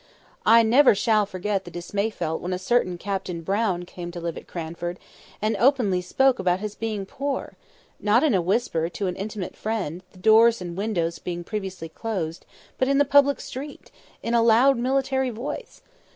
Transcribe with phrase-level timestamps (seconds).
[0.47, 4.35] I never shall forget the dismay felt when a certain Captain Brown came to live
[4.35, 4.97] at Cranford,
[5.43, 10.17] and openly spoke about his being poor—not in a whisper to an intimate friend, the
[10.17, 12.47] doors and windows being previously closed,
[12.79, 13.91] but in the public street!
[14.23, 15.83] in a loud military voice!